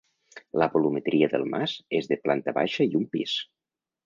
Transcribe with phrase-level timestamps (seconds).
[0.61, 3.37] La volumetria del mas és de planta baixa i un pis.